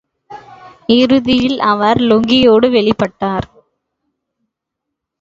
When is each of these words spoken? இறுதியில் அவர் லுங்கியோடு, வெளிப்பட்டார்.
இறுதியில் 0.91 1.59
அவர் 1.59 1.99
லுங்கியோடு, 2.01 2.69
வெளிப்பட்டார். 2.69 3.47